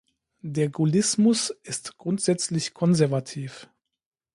Der 0.41 0.67
Gaullismus 0.69 1.51
ist 1.61 1.99
grundsätzlich 1.99 2.73
konservativ. 2.73 3.69